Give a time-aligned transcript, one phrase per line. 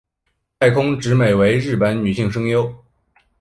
[0.57, 2.73] 大空直美为日本女性声优。